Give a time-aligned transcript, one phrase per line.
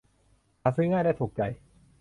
[0.61, 1.41] หาซื้อง่ายและถูกใจ